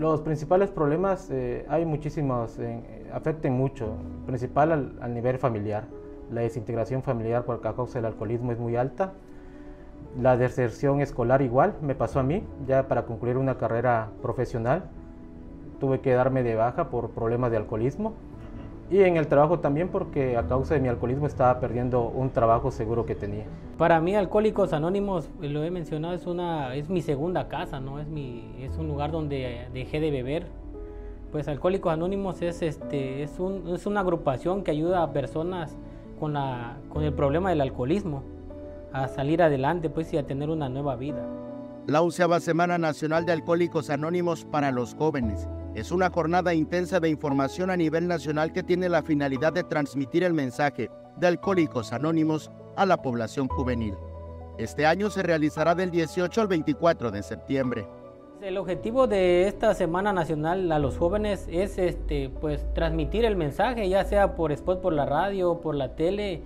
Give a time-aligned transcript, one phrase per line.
[0.00, 5.88] Los principales problemas, eh, hay muchísimos, eh, afecten mucho, principal al, nivel familiar.
[6.32, 9.12] La desintegración familiar por causa del alcoholismo es muy alta.
[10.18, 14.84] La deserción escolar igual, me pasó a mí, ya para concluir una carrera profesional,
[15.80, 18.14] tuve que darme de baja por problemas de alcoholismo
[18.90, 22.72] y en el trabajo también porque a causa de mi alcoholismo estaba perdiendo un trabajo
[22.72, 23.44] seguro que tenía.
[23.78, 28.00] Para mí Alcohólicos Anónimos, lo he mencionado, es, una, es mi segunda casa, ¿no?
[28.00, 30.46] es, mi, es un lugar donde dejé de beber.
[31.30, 35.76] Pues Alcohólicos Anónimos es, este, es, un, es una agrupación que ayuda a personas
[36.18, 38.24] con, la, con el problema del alcoholismo
[38.92, 41.24] a salir adelante pues, y a tener una nueva vida.
[41.86, 47.08] La onceava Semana Nacional de Alcohólicos Anónimos para los jóvenes es una jornada intensa de
[47.08, 52.50] información a nivel nacional que tiene la finalidad de transmitir el mensaje de Alcohólicos Anónimos
[52.76, 53.94] a la población juvenil.
[54.58, 57.86] Este año se realizará del 18 al 24 de septiembre.
[58.42, 63.88] El objetivo de esta Semana Nacional a los jóvenes es este, pues, transmitir el mensaje,
[63.88, 66.42] ya sea por spot por la radio, por la tele,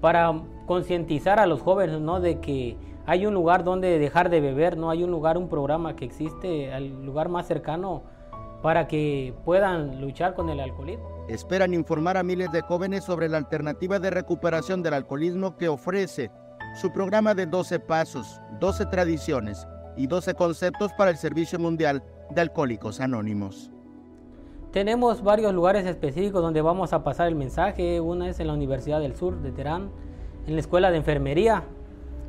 [0.00, 2.20] para concientizar a los jóvenes ¿no?
[2.20, 5.94] de que hay un lugar donde dejar de beber, no hay un lugar, un programa
[5.94, 8.13] que existe, el lugar más cercano
[8.64, 11.26] para que puedan luchar con el alcoholismo.
[11.28, 16.30] Esperan informar a miles de jóvenes sobre la alternativa de recuperación del alcoholismo que ofrece
[16.80, 19.66] su programa de 12 pasos, 12 tradiciones
[19.98, 23.70] y 12 conceptos para el Servicio Mundial de Alcohólicos Anónimos.
[24.72, 28.00] Tenemos varios lugares específicos donde vamos a pasar el mensaje.
[28.00, 29.90] Una es en la Universidad del Sur de Terán,
[30.46, 31.64] en la Escuela de Enfermería.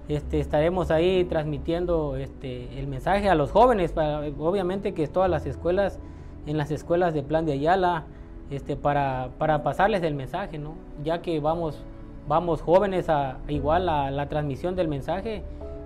[0.09, 3.93] Este, estaremos ahí transmitiendo este, el mensaje a los jóvenes.
[3.95, 5.97] obviamente que todas las escuelas
[6.45, 8.03] en las escuelas de Plan de Ayala
[8.49, 10.75] este, para, para pasarles el mensaje, ¿no?
[11.03, 11.83] ya que vamos,
[12.27, 15.43] vamos jóvenes a, igual a la transmisión del mensaje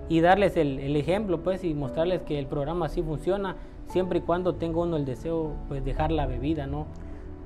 [0.08, 4.22] y darles el, el, ejemplo pues y mostrarles que el programa sí funciona siempre y
[4.22, 6.86] cuando tenga uno el deseo pues dejar la bebida, ¿no?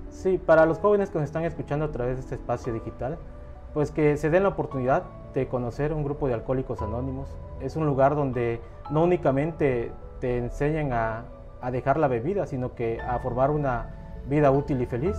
[0.08, 3.18] Sí, para los jóvenes que nos están escuchando a través de este espacio digital,
[3.74, 5.02] pues que se den la oportunidad
[5.34, 7.28] de conocer un grupo de alcohólicos anónimos.
[7.60, 8.60] Es un lugar donde
[8.90, 11.24] no únicamente te enseñan a,
[11.60, 13.90] a dejar la bebida, sino que a formar una
[14.28, 15.16] vida útil y feliz.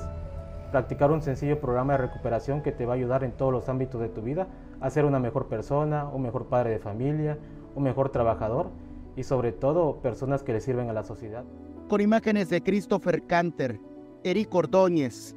[0.71, 4.01] Practicar un sencillo programa de recuperación que te va a ayudar en todos los ámbitos
[4.01, 4.47] de tu vida
[4.81, 7.37] a ser una mejor persona, un mejor padre de familia,
[7.75, 8.69] un mejor trabajador
[9.15, 11.43] y sobre todo personas que le sirven a la sociedad.
[11.87, 13.79] Con imágenes de Christopher Canter,
[14.23, 15.35] Eric Ordóñez,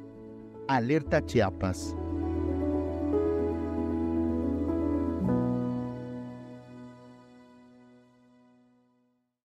[0.67, 1.95] Alerta Chiapas.